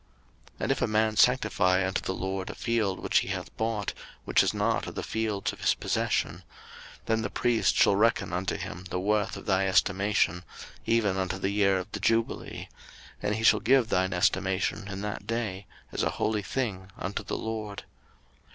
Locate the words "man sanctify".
0.87-1.85